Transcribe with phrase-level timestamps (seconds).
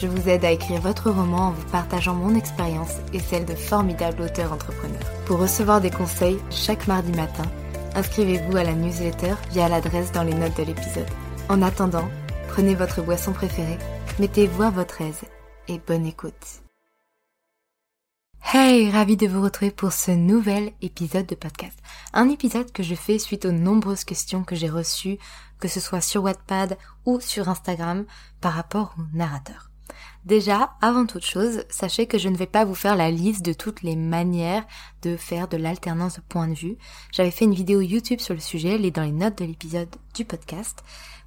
[0.00, 3.54] je vous aide à écrire votre roman en vous partageant mon expérience et celle de
[3.54, 5.10] formidables auteurs entrepreneurs.
[5.24, 7.44] Pour recevoir des conseils chaque mardi matin,
[7.94, 11.08] inscrivez-vous à la newsletter via l'adresse dans les notes de l'épisode.
[11.48, 12.08] En attendant,
[12.48, 13.78] prenez votre boisson préférée,
[14.18, 15.22] mettez-vous à votre aise
[15.68, 16.62] et bonne écoute.
[18.52, 21.76] Hey, ravi de vous retrouver pour ce nouvel épisode de podcast.
[22.12, 25.18] Un épisode que je fais suite aux nombreuses questions que j'ai reçues,
[25.58, 28.04] que ce soit sur Wattpad ou sur Instagram,
[28.40, 29.70] par rapport au narrateur.
[30.26, 33.52] Déjà, avant toute chose, sachez que je ne vais pas vous faire la liste de
[33.52, 34.66] toutes les manières
[35.02, 36.76] de faire de l'alternance de point de vue.
[37.12, 39.94] J'avais fait une vidéo YouTube sur le sujet, elle est dans les notes de l'épisode
[40.16, 40.82] du podcast,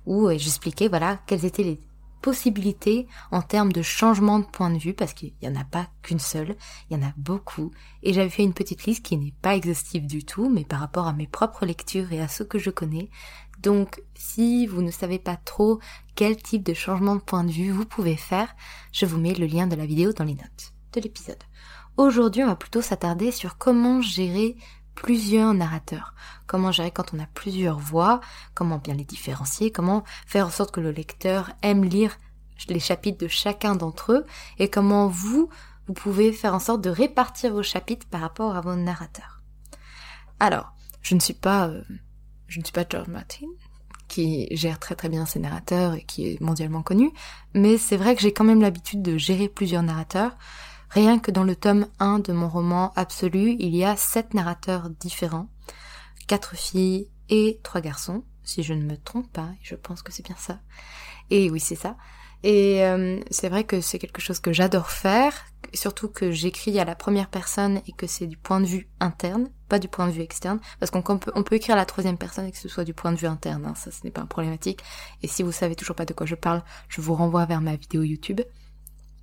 [0.06, 1.80] où euh, j'expliquais voilà quelles étaient les
[2.22, 5.88] possibilités en termes de changement de point de vue, parce qu'il n'y en a pas
[6.02, 6.58] qu'une seule,
[6.90, 7.72] il y en a beaucoup,
[8.04, 11.08] et j'avais fait une petite liste qui n'est pas exhaustive du tout, mais par rapport
[11.08, 13.10] à mes propres lectures et à ceux que je connais,
[13.62, 15.80] donc si vous ne savez pas trop
[16.16, 18.56] quel type de changement de point de vue vous pouvez faire,
[18.92, 21.44] je vous mets le lien de la vidéo dans les notes de l'épisode.
[21.98, 24.56] Aujourd'hui, on va plutôt s'attarder sur comment gérer
[24.96, 26.14] plusieurs narrateurs,
[26.48, 28.22] comment gérer quand on a plusieurs voix,
[28.54, 32.18] comment bien les différencier, comment faire en sorte que le lecteur aime lire
[32.68, 34.26] les chapitres de chacun d'entre eux
[34.58, 35.50] et comment vous,
[35.88, 39.42] vous pouvez faire en sorte de répartir vos chapitres par rapport à vos narrateurs.
[40.40, 41.82] Alors, je ne suis pas euh,
[42.50, 43.48] je ne suis pas George Martin,
[44.08, 47.12] qui gère très très bien ses narrateurs et qui est mondialement connu,
[47.54, 50.36] mais c'est vrai que j'ai quand même l'habitude de gérer plusieurs narrateurs.
[50.90, 54.90] Rien que dans le tome 1 de mon roman Absolu, il y a sept narrateurs
[54.90, 55.48] différents,
[56.28, 60.26] quatre filles et trois garçons, si je ne me trompe pas, je pense que c'est
[60.26, 60.60] bien ça.
[61.30, 61.96] Et oui, c'est ça.
[62.44, 65.34] Et euh, c'est vrai que c'est quelque chose que j'adore faire,
[65.74, 69.50] surtout que j'écris à la première personne et que c'est du point de vue interne,
[69.68, 72.52] pas du point de vue externe, parce qu'on peut, écrire à la troisième personne et
[72.52, 74.80] que ce soit du point de vue interne, hein, ça ce n'est pas problématique.
[75.22, 77.76] Et si vous savez toujours pas de quoi je parle, je vous renvoie vers ma
[77.76, 78.42] vidéo YouTube.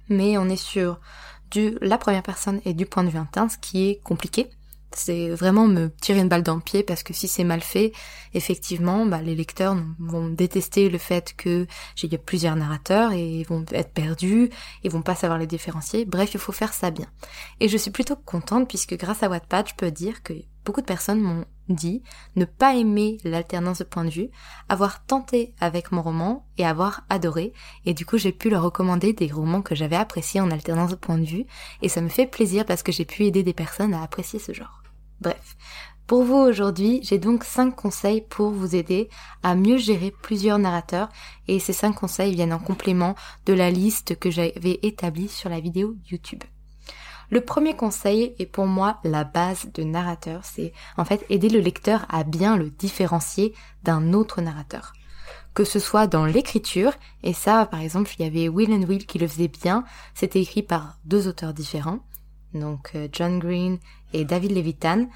[0.08, 1.00] Mais on est sur
[1.50, 4.50] du la première personne et du point de vue interne, ce qui est compliqué,
[4.92, 7.92] c'est vraiment me tirer une balle dans le pied parce que si c'est mal fait,
[8.34, 13.92] effectivement, bah, les lecteurs vont détester le fait que j'ai plusieurs narrateurs et vont être
[13.92, 14.50] perdus,
[14.84, 16.04] ils vont pas savoir les différencier.
[16.04, 17.06] Bref, il faut faire ça bien.
[17.60, 20.86] Et je suis plutôt contente puisque grâce à Wattpad, je peux dire que beaucoup de
[20.86, 22.02] personnes m'ont dit
[22.36, 24.30] ne pas aimer l'alternance de point de vue,
[24.68, 27.52] avoir tenté avec mon roman et avoir adoré.
[27.84, 30.96] Et du coup, j'ai pu leur recommander des romans que j'avais appréciés en alternance de
[30.96, 31.46] point de vue.
[31.82, 34.52] Et ça me fait plaisir parce que j'ai pu aider des personnes à apprécier ce
[34.52, 34.82] genre.
[35.20, 35.56] Bref.
[36.06, 39.08] Pour vous aujourd'hui, j'ai donc 5 conseils pour vous aider
[39.42, 41.08] à mieux gérer plusieurs narrateurs
[41.48, 45.58] et ces 5 conseils viennent en complément de la liste que j'avais établie sur la
[45.58, 46.44] vidéo YouTube.
[47.30, 51.60] Le premier conseil est pour moi la base de narrateur, c'est en fait aider le
[51.60, 54.92] lecteur à bien le différencier d'un autre narrateur.
[55.54, 56.92] Que ce soit dans l'écriture,
[57.22, 59.84] et ça par exemple il y avait Will and Will qui le faisait bien,
[60.14, 62.00] c'était écrit par deux auteurs différents,
[62.54, 63.78] donc euh, John Green
[64.12, 65.08] et David Levitan.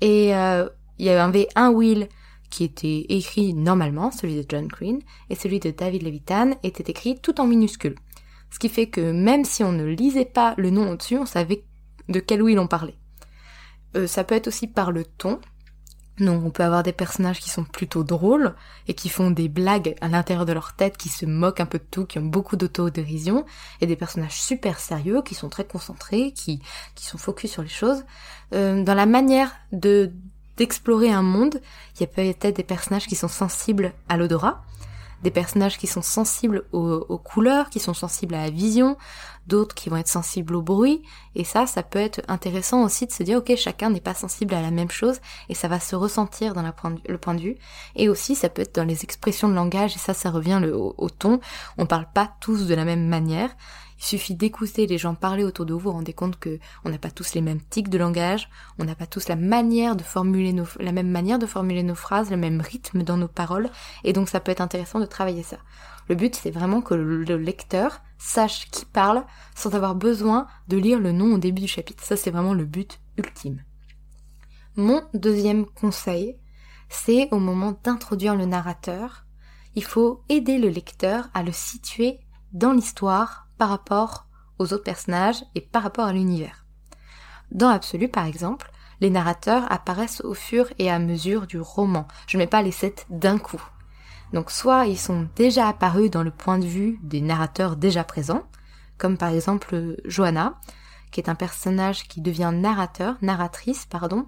[0.00, 2.08] Et euh, il y avait un Will
[2.50, 7.18] qui était écrit normalement, celui de John Green, et celui de David Levitan était écrit
[7.20, 7.96] tout en minuscules.
[8.50, 11.64] Ce qui fait que même si on ne lisait pas le nom au-dessus, on savait
[12.08, 12.96] de quel Will on parlait.
[13.96, 15.40] Euh, ça peut être aussi par le ton.
[16.18, 18.56] Donc on peut avoir des personnages qui sont plutôt drôles
[18.88, 21.78] et qui font des blagues à l'intérieur de leur tête, qui se moquent un peu
[21.78, 23.44] de tout, qui ont beaucoup d'autodérision,
[23.80, 26.60] et des personnages super sérieux, qui sont très concentrés, qui,
[26.96, 28.04] qui sont focus sur les choses.
[28.52, 30.12] Euh, dans la manière de
[30.58, 31.60] d'explorer un monde.
[31.94, 34.62] Il y a peut-être des personnages qui sont sensibles à l'odorat,
[35.22, 38.96] des personnages qui sont sensibles aux, couleurs, qui sont sensibles à la vision,
[39.46, 41.02] d'autres qui vont être sensibles au bruit.
[41.34, 44.54] Et ça, ça peut être intéressant aussi de se dire, ok, chacun n'est pas sensible
[44.54, 45.18] à la même chose
[45.48, 47.56] et ça va se ressentir dans le point de vue.
[47.96, 50.94] Et aussi, ça peut être dans les expressions de langage et ça, ça revient au,
[50.96, 51.40] au ton.
[51.78, 53.50] On parle pas tous de la même manière.
[53.98, 56.98] Il suffit d'écouter les gens parler autour de vous, vous rendez compte que on n'a
[56.98, 58.48] pas tous les mêmes tics de langage,
[58.78, 63.02] on n'a pas tous la la même manière de formuler nos phrases, le même rythme
[63.02, 63.70] dans nos paroles,
[64.04, 65.58] et donc ça peut être intéressant de travailler ça.
[66.08, 69.24] Le but, c'est vraiment que le lecteur sache qui parle
[69.54, 72.04] sans avoir besoin de lire le nom au début du chapitre.
[72.04, 73.62] Ça, c'est vraiment le but ultime.
[74.76, 76.36] Mon deuxième conseil,
[76.88, 79.26] c'est au moment d'introduire le narrateur,
[79.74, 82.20] il faut aider le lecteur à le situer
[82.52, 84.26] dans l'histoire par rapport
[84.58, 86.64] aux autres personnages et par rapport à l'univers.
[87.50, 88.70] Dans Absolu, par exemple,
[89.00, 92.06] les narrateurs apparaissent au fur et à mesure du roman.
[92.26, 93.62] Je ne mets pas les sept d'un coup.
[94.32, 98.42] Donc soit ils sont déjà apparus dans le point de vue des narrateurs déjà présents,
[98.98, 100.58] comme par exemple Johanna,
[101.10, 104.26] qui est un personnage qui devient narrateur, narratrice, pardon,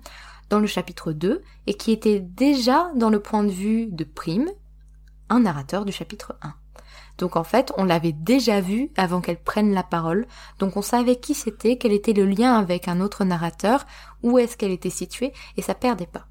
[0.48, 4.48] dans le chapitre 2, et qui était déjà dans le point de vue de Prime,
[5.28, 6.54] un narrateur du chapitre 1.
[7.20, 10.26] Donc en fait, on l'avait déjà vu avant qu'elle prenne la parole,
[10.58, 13.86] donc on savait qui c'était, quel était le lien avec un autre narrateur,
[14.22, 16.24] où est-ce qu'elle était située, et ça perdait pas.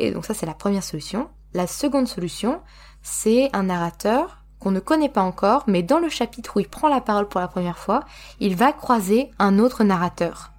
[0.00, 1.30] Et donc ça c'est la première solution.
[1.54, 2.60] La seconde solution,
[3.02, 6.88] c'est un narrateur qu'on ne connaît pas encore, mais dans le chapitre où il prend
[6.88, 8.00] la parole pour la première fois,
[8.40, 10.50] il va croiser un autre narrateur.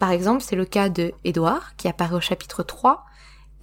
[0.00, 3.04] Par exemple, c'est le cas de Edouard, qui apparaît au chapitre 3,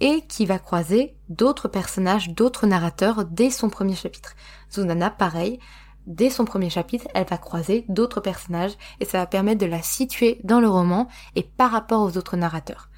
[0.02, 4.34] et qui va croiser d'autres personnages, d'autres narrateurs dès son premier chapitre.
[4.70, 5.60] Zunana, pareil,
[6.06, 9.80] dès son premier chapitre, elle va croiser d'autres personnages et ça va permettre de la
[9.80, 11.06] situer dans le roman
[11.36, 12.90] et par rapport aux autres narrateurs.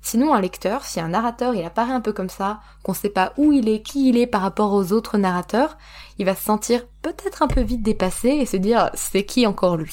[0.00, 3.34] Sinon, un lecteur, si un narrateur il apparaît un peu comme ça, qu'on sait pas
[3.36, 5.76] où il est, qui il est par rapport aux autres narrateurs,
[6.18, 9.76] il va se sentir peut-être un peu vite dépassé et se dire c'est qui encore
[9.76, 9.92] lui?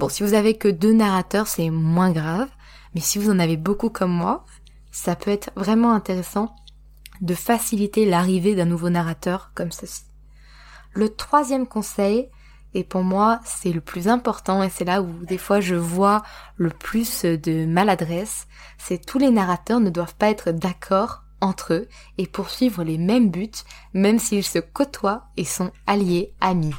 [0.00, 2.48] Bon, si vous avez que deux narrateurs, c'est moins grave,
[2.94, 4.44] mais si vous en avez beaucoup comme moi,
[4.96, 6.56] ça peut être vraiment intéressant
[7.20, 10.04] de faciliter l'arrivée d'un nouveau narrateur comme ceci.
[10.94, 12.30] Le troisième conseil,
[12.72, 16.22] et pour moi c'est le plus important et c'est là où des fois je vois
[16.56, 18.48] le plus de maladresse,
[18.78, 23.30] c'est tous les narrateurs ne doivent pas être d'accord entre eux et poursuivre les mêmes
[23.30, 23.50] buts
[23.92, 26.74] même s'ils se côtoient et sont alliés, amis.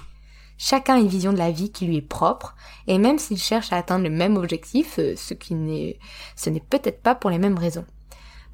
[0.57, 2.55] Chacun a une vision de la vie qui lui est propre,
[2.87, 5.99] et même s'ils cherchent à atteindre le même objectif, euh, ce qui n'est,
[6.35, 7.85] ce n'est peut-être pas pour les mêmes raisons.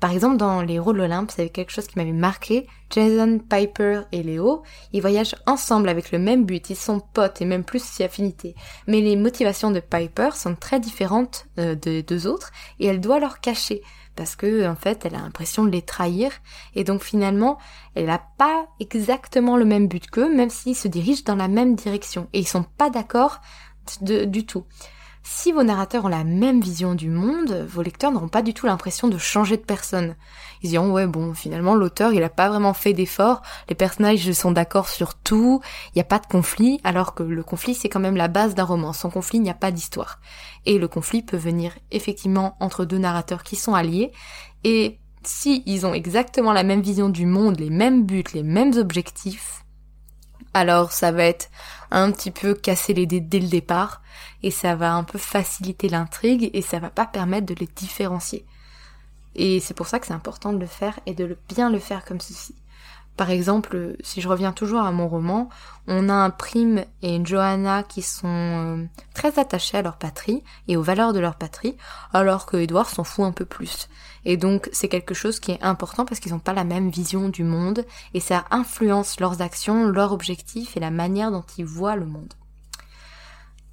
[0.03, 2.67] Par exemple, dans les rôles Olympe, c'est quelque chose qui m'avait marqué.
[2.89, 4.61] Jason, Piper et Léo,
[4.91, 8.53] ils voyagent ensemble avec le même but, ils sont potes et même plus si affinité.
[8.85, 12.51] Mais les motivations de Piper sont très différentes euh, des deux autres
[12.81, 13.81] et elle doit leur cacher
[14.17, 16.33] parce que en fait, elle a l'impression de les trahir
[16.75, 17.57] et donc finalement,
[17.95, 21.75] elle n'a pas exactement le même but qu'eux, même s'ils se dirigent dans la même
[21.75, 23.39] direction et ils sont pas d'accord
[24.01, 24.65] du tout.
[25.25, 28.65] Si vos narrateurs ont la même vision du monde, vos lecteurs n'auront pas du tout
[28.65, 30.17] l'impression de changer de personne.
[30.61, 34.51] Ils diront ouais bon finalement l'auteur il a pas vraiment fait d'efforts, les personnages sont
[34.51, 38.01] d'accord sur tout, il n'y a pas de conflit, alors que le conflit c'est quand
[38.01, 38.91] même la base d'un roman.
[38.91, 40.19] Sans conflit il n'y a pas d'histoire.
[40.65, 44.11] Et le conflit peut venir effectivement entre deux narrateurs qui sont alliés
[44.65, 48.73] et si ils ont exactement la même vision du monde, les mêmes buts, les mêmes
[48.73, 49.62] objectifs,
[50.53, 51.49] alors ça va être
[51.91, 54.01] un petit peu casser les dés dès le départ
[54.41, 58.45] et ça va un peu faciliter l'intrigue et ça va pas permettre de les différencier.
[59.35, 61.79] Et c'est pour ça que c'est important de le faire et de le bien le
[61.79, 62.55] faire comme ceci.
[63.15, 65.49] Par exemple, si je reviens toujours à mon roman,
[65.87, 70.43] on a un Prime et une Johanna qui sont euh, très attachés à leur patrie
[70.67, 71.77] et aux valeurs de leur patrie,
[72.11, 73.87] alors que Edouard s'en fout un peu plus.
[74.25, 77.29] Et donc c'est quelque chose qui est important parce qu'ils n'ont pas la même vision
[77.29, 81.95] du monde et ça influence leurs actions, leurs objectifs et la manière dont ils voient
[81.95, 82.33] le monde.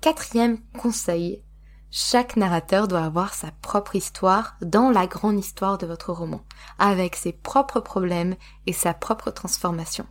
[0.00, 1.42] Quatrième conseil,
[1.90, 6.42] chaque narrateur doit avoir sa propre histoire dans la grande histoire de votre roman,
[6.78, 10.06] avec ses propres problèmes et sa propre transformation.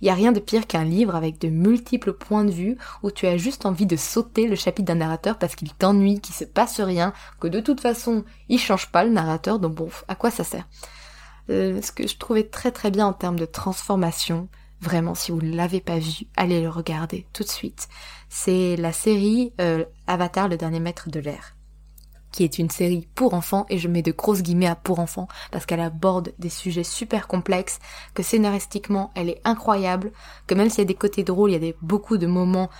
[0.00, 3.10] Il n'y a rien de pire qu'un livre avec de multiples points de vue où
[3.10, 6.44] tu as juste envie de sauter le chapitre d'un narrateur parce qu'il t'ennuie, qu'il se
[6.44, 10.30] passe rien, que de toute façon il change pas le narrateur, donc bon, à quoi
[10.30, 10.68] ça sert?
[11.50, 14.48] Euh, Ce que je trouvais très très bien en termes de transformation,
[14.82, 17.88] Vraiment, si vous ne l'avez pas vu, allez le regarder tout de suite.
[18.28, 21.54] C'est la série euh, Avatar, le dernier maître de l'air
[22.32, 25.28] qui est une série pour enfants, et je mets de grosses guillemets à pour enfants,
[25.50, 27.78] parce qu'elle aborde des sujets super complexes,
[28.14, 30.12] que scénaristiquement elle est incroyable,
[30.46, 32.70] que même s'il y a des côtés drôles, il y a beaucoup de moments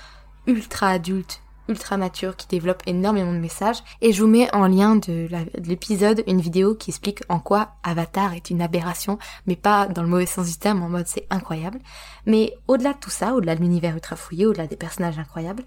[0.47, 3.83] ultra adultes, ultra mature qui développe énormément de messages.
[4.01, 5.29] Et je vous mets en lien de
[5.65, 10.09] l'épisode une vidéo qui explique en quoi Avatar est une aberration mais pas dans le
[10.09, 11.79] mauvais sens du terme en mode c'est incroyable.
[12.27, 15.65] Mais au-delà de tout ça au-delà de l'univers ultra fouillé au-delà des personnages incroyables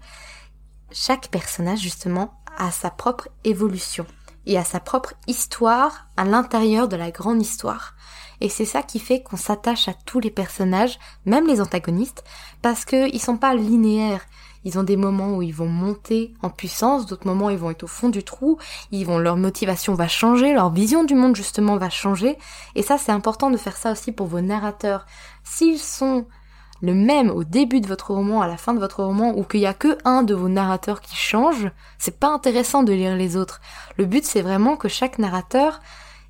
[0.92, 4.06] chaque personnage justement a sa propre évolution
[4.46, 7.94] et a sa propre histoire à l'intérieur de la grande histoire.
[8.40, 12.22] Et c'est ça qui fait qu'on s'attache à tous les personnages, même les antagonistes,
[12.62, 14.24] parce qu'ils sont pas linéaires.
[14.66, 17.84] Ils ont des moments où ils vont monter en puissance, d'autres moments ils vont être
[17.84, 18.58] au fond du trou,
[18.90, 22.36] ils vont, leur motivation va changer, leur vision du monde justement va changer.
[22.74, 25.06] Et ça, c'est important de faire ça aussi pour vos narrateurs.
[25.44, 26.26] S'ils sont
[26.82, 29.60] le même au début de votre roman, à la fin de votre roman, ou qu'il
[29.60, 31.70] y a que un de vos narrateurs qui change,
[32.00, 33.60] c'est pas intéressant de lire les autres.
[33.98, 35.80] Le but, c'est vraiment que chaque narrateur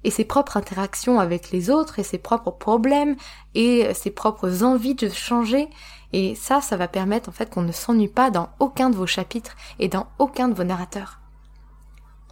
[0.04, 3.16] et ses propres interactions avec les autres et ses propres problèmes
[3.54, 5.70] et ses propres envies de changer.
[6.18, 9.06] Et ça, ça va permettre en fait qu'on ne s'ennuie pas dans aucun de vos
[9.06, 11.20] chapitres et dans aucun de vos narrateurs.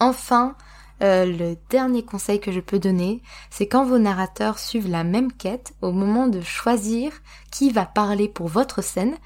[0.00, 0.57] Enfin,
[1.03, 5.31] euh, le dernier conseil que je peux donner, c'est quand vos narrateurs suivent la même
[5.31, 7.12] quête, au moment de choisir
[7.50, 9.19] qui va parler pour votre scène,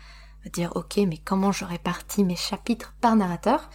[0.52, 3.70] dire ok mais comment je répartis mes chapitres par narrateur,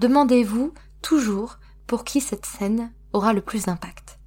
[0.00, 4.18] demandez-vous toujours pour qui cette scène aura le plus d'impact.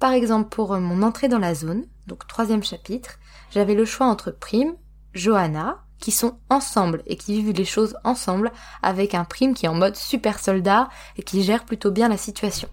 [0.00, 3.20] Par exemple, pour mon entrée dans la zone, donc troisième chapitre,
[3.52, 4.74] j'avais le choix entre Prime,
[5.14, 8.52] Johanna, qui sont ensemble et qui vivent les choses ensemble,
[8.82, 12.16] avec un Prime qui est en mode super soldat et qui gère plutôt bien la
[12.16, 12.68] situation.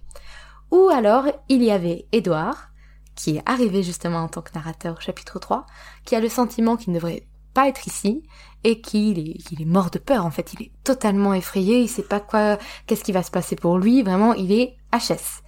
[0.71, 2.69] Ou alors, il y avait Edouard,
[3.15, 5.65] qui est arrivé justement en tant que narrateur chapitre 3,
[6.05, 8.23] qui a le sentiment qu'il ne devrait pas être ici
[8.63, 12.03] et qu'il est, est mort de peur en fait, il est totalement effrayé, il sait
[12.03, 15.41] pas quoi, qu'est-ce qui va se passer pour lui, vraiment il est HS.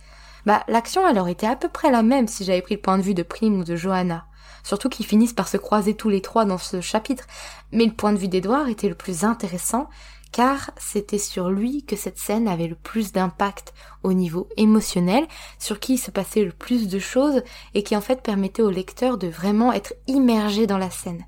[0.45, 2.97] Bah l'action elle aurait été à peu près la même si j'avais pris le point
[2.97, 4.25] de vue de Prime ou de Johanna.
[4.63, 7.25] Surtout qu'ils finissent par se croiser tous les trois dans ce chapitre.
[7.71, 9.89] Mais le point de vue d'Edouard était le plus intéressant
[10.31, 15.27] car c'était sur lui que cette scène avait le plus d'impact au niveau émotionnel,
[15.59, 18.69] sur qui il se passait le plus de choses et qui en fait permettait au
[18.69, 21.25] lecteur de vraiment être immergé dans la scène.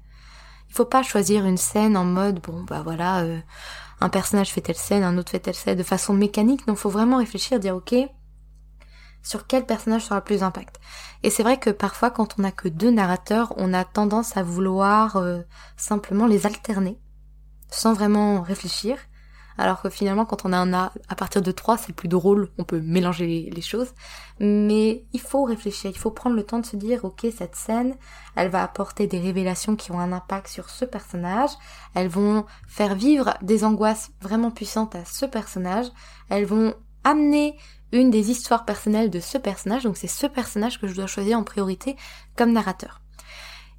[0.70, 3.40] Il faut pas choisir une scène en mode bon bah voilà euh,
[4.02, 6.66] un personnage fait telle scène, un autre fait telle scène de façon mécanique.
[6.68, 7.94] Non, faut vraiment réfléchir, dire ok
[9.24, 10.80] sur quel personnage sera le plus d'impact.
[11.24, 14.44] Et c'est vrai que parfois quand on n'a que deux narrateurs, on a tendance à
[14.44, 15.40] vouloir euh,
[15.78, 17.00] simplement les alterner
[17.72, 18.98] sans vraiment réfléchir.
[19.56, 22.64] Alors que finalement quand on un A à partir de 3 c'est plus drôle, on
[22.64, 23.94] peut mélanger les, choses,
[24.40, 27.96] mais il faut réfléchir, il faut prendre le temps de se dire ok cette scène,
[28.36, 31.52] elle va apporter des révélations qui ont un impact sur ce personnage,
[31.94, 35.86] elles vont faire vivre des angoisses vraiment puissantes à ce personnage,
[36.30, 37.58] elles vont amener
[37.92, 41.38] une des histoires personnelles de ce personnage, donc c'est ce personnage que je dois choisir
[41.38, 41.96] en priorité
[42.36, 43.02] comme narrateur.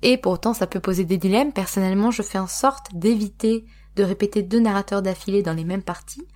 [0.02, 3.64] Et pour autant ça peut poser des dilemmes, personnellement je fais en sorte d'éviter
[3.96, 6.26] de répéter deux narrateurs d'affilée dans les mêmes parties,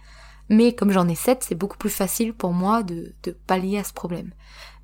[0.48, 3.84] mais comme j'en ai sept, c'est beaucoup plus facile pour moi de, de pallier à
[3.84, 4.32] ce problème.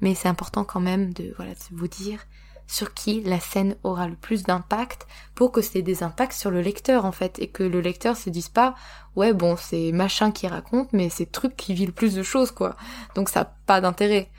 [0.01, 2.21] Mais c'est important quand même de, voilà, de vous dire
[2.67, 6.61] sur qui la scène aura le plus d'impact pour que c'est des impacts sur le
[6.61, 8.75] lecteur en fait et que le lecteur se dise pas
[9.17, 12.51] ouais bon c'est machin qui raconte mais c'est truc qui vit le plus de choses
[12.51, 12.77] quoi
[13.15, 14.31] donc ça n'a pas d'intérêt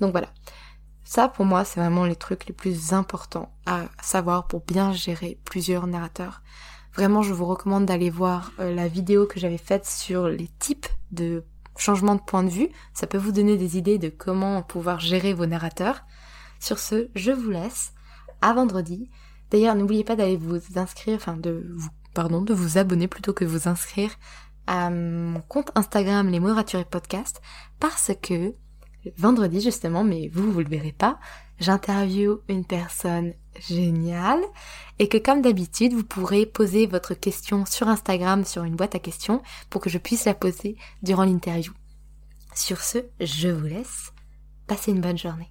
[0.00, 0.28] donc voilà
[1.04, 5.38] ça pour moi c'est vraiment les trucs les plus importants à savoir pour bien gérer
[5.44, 6.42] plusieurs narrateurs
[6.98, 10.88] Vraiment, je vous recommande d'aller voir euh, la vidéo que j'avais faite sur les types
[11.12, 11.44] de
[11.76, 12.70] changement de point de vue.
[12.92, 16.04] Ça peut vous donner des idées de comment pouvoir gérer vos narrateurs.
[16.58, 17.92] Sur ce, je vous laisse.
[18.40, 19.10] À vendredi.
[19.50, 23.44] D'ailleurs, n'oubliez pas d'aller vous inscrire, enfin de vous, pardon, de vous abonner plutôt que
[23.44, 24.10] vous inscrire
[24.68, 27.40] à mon compte Instagram Les Mots Raturés Podcast
[27.80, 28.54] parce que
[29.16, 31.18] vendredi justement, mais vous, vous le verrez pas,
[31.58, 34.42] j'interviewe une personne géniale
[34.98, 38.98] et que comme d'habitude, vous pourrez poser votre question sur Instagram sur une boîte à
[38.98, 41.72] questions pour que je puisse la poser durant l'interview.
[42.54, 44.12] Sur ce, je vous laisse.
[44.66, 45.50] Passez une bonne journée.